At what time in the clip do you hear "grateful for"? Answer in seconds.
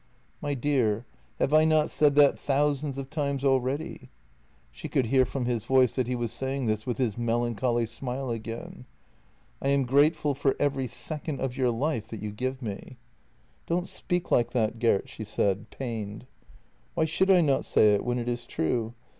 9.85-10.55